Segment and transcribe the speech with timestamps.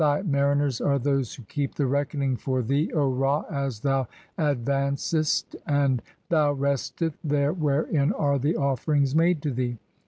[0.03, 5.55] Thy mariners are those who keep the reckoning for 'thee, [O Ra, as thou] advancest,
[5.67, 9.77] and thou restest there wherein 'are the offerings made to thee.